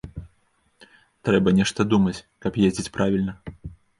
Трэба 1.29 1.53
нешта 1.59 1.85
думаць, 1.93 2.15
каб 2.45 2.57
ездзіць 2.69 2.93
правільна. 2.99 3.37